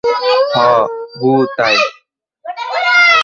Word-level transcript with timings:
হু, 1.19 1.31
তাই। 1.57 1.75